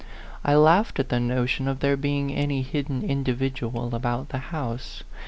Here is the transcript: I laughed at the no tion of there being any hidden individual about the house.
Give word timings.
I 0.43 0.55
laughed 0.55 0.97
at 0.99 1.09
the 1.09 1.19
no 1.19 1.45
tion 1.45 1.67
of 1.67 1.79
there 1.79 1.95
being 1.95 2.33
any 2.33 2.63
hidden 2.63 3.03
individual 3.03 3.93
about 3.93 4.29
the 4.29 4.39
house. 4.49 5.03